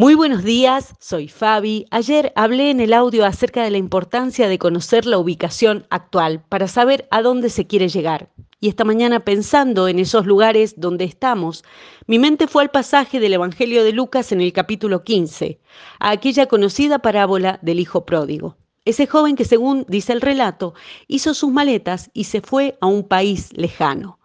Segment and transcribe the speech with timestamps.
[0.00, 1.84] Muy buenos días, soy Fabi.
[1.90, 6.68] Ayer hablé en el audio acerca de la importancia de conocer la ubicación actual para
[6.68, 8.30] saber a dónde se quiere llegar.
[8.60, 11.64] Y esta mañana pensando en esos lugares donde estamos,
[12.06, 15.60] mi mente fue al pasaje del Evangelio de Lucas en el capítulo 15,
[15.98, 18.56] a aquella conocida parábola del Hijo Pródigo.
[18.86, 20.72] Ese joven que según dice el relato,
[21.08, 24.18] hizo sus maletas y se fue a un país lejano.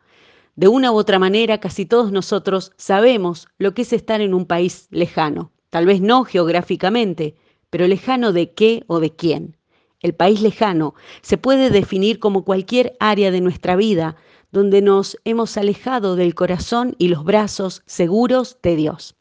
[0.56, 4.46] De una u otra manera, casi todos nosotros sabemos lo que es estar en un
[4.46, 5.52] país lejano.
[5.76, 7.36] Tal vez no geográficamente,
[7.70, 9.58] pero lejano de qué o de quién.
[10.00, 14.16] El país lejano se puede definir como cualquier área de nuestra vida
[14.54, 19.18] donde nos hemos alejado del corazón y los brazos seguros de Dios.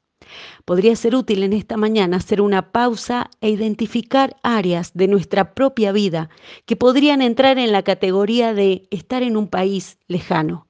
[0.64, 5.90] Podría ser útil en esta mañana hacer una pausa e identificar áreas de nuestra propia
[5.90, 6.30] vida
[6.66, 10.68] que podrían entrar en la categoría de estar en un país lejano.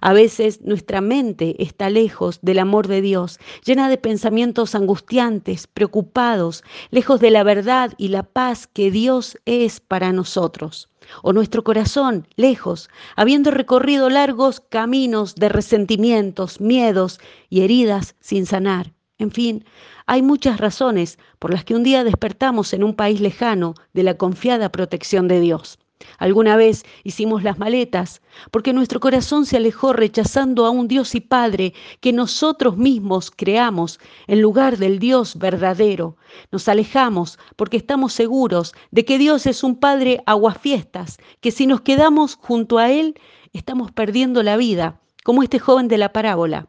[0.00, 6.62] A veces nuestra mente está lejos del amor de Dios, llena de pensamientos angustiantes, preocupados,
[6.90, 10.90] lejos de la verdad y la paz que Dios es para nosotros.
[11.22, 18.92] O nuestro corazón lejos, habiendo recorrido largos caminos de resentimientos, miedos y heridas sin sanar.
[19.18, 19.64] En fin,
[20.06, 24.18] hay muchas razones por las que un día despertamos en un país lejano de la
[24.18, 25.78] confiada protección de Dios.
[26.18, 31.20] Alguna vez hicimos las maletas porque nuestro corazón se alejó rechazando a un Dios y
[31.20, 36.16] Padre que nosotros mismos creamos en lugar del Dios verdadero.
[36.50, 41.80] Nos alejamos porque estamos seguros de que Dios es un Padre aguafiestas, que si nos
[41.80, 43.14] quedamos junto a Él
[43.52, 46.68] estamos perdiendo la vida, como este joven de la parábola.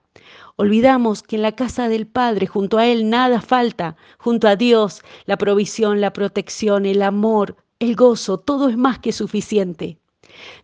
[0.56, 5.02] Olvidamos que en la casa del Padre, junto a Él, nada falta, junto a Dios,
[5.26, 10.00] la provisión, la protección, el amor, el gozo, todo es más que suficiente.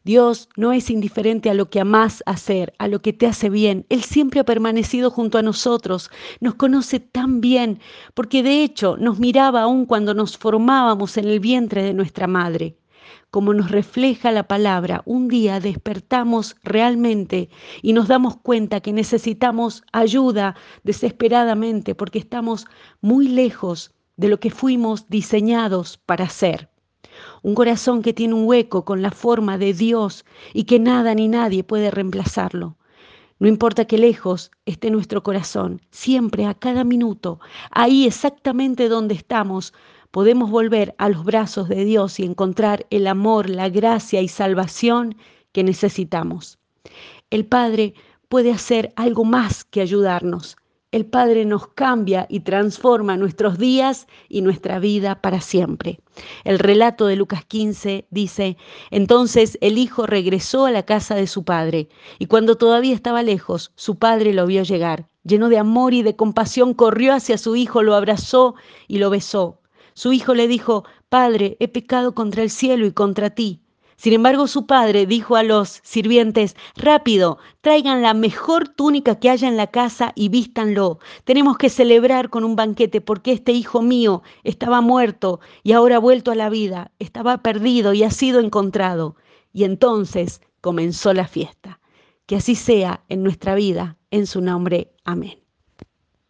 [0.04, 3.86] Dios no es indiferente a lo que amás hacer, a lo que te hace bien.
[3.90, 7.80] Él siempre ha permanecido junto a nosotros, nos conoce tan bien,
[8.14, 12.78] porque de hecho nos miraba aún cuando nos formábamos en el vientre de nuestra madre.
[13.30, 17.50] Como nos refleja la palabra, un día despertamos realmente
[17.82, 22.68] y nos damos cuenta que necesitamos ayuda desesperadamente porque estamos
[23.00, 26.71] muy lejos de lo que fuimos diseñados para ser
[27.42, 31.28] un corazón que tiene un hueco con la forma de Dios y que nada ni
[31.28, 32.78] nadie puede reemplazarlo.
[33.40, 37.40] No importa que lejos esté nuestro corazón, siempre, a cada minuto,
[37.72, 39.74] ahí exactamente donde estamos,
[40.12, 45.16] podemos volver a los brazos de Dios y encontrar el amor, la gracia y salvación
[45.54, 46.60] que necesitamos.
[47.32, 47.96] El Padre
[48.30, 50.58] puede hacer algo más que ayudarnos
[50.92, 56.00] el Padre nos cambia y transforma nuestros días y nuestra vida para siempre.
[56.44, 58.58] El relato de Lucas 15 dice,
[58.90, 61.88] entonces el Hijo regresó a la casa de su Padre,
[62.20, 65.08] y cuando todavía estaba lejos, su Padre lo vio llegar.
[65.24, 68.56] Lleno de amor y de compasión, corrió hacia su Hijo, lo abrazó
[68.88, 69.62] y lo besó.
[69.94, 73.62] Su Hijo le dijo, Padre, he pecado contra el cielo y contra ti
[74.02, 79.48] sin embargo, su padre dijo a los sirvientes, rápido, traigan la mejor túnica que haya
[79.48, 80.98] en la casa y vístanlo.
[81.24, 86.00] Tenemos que celebrar con un banquete porque este hijo mío estaba muerto y ahora ha
[86.00, 89.18] vuelto a la vida, estaba perdido y ha sido encontrado.
[89.54, 91.80] Y entonces comenzó la fiesta.
[92.26, 94.96] Que así sea en nuestra vida, en su nombre.
[95.06, 95.41] Amén.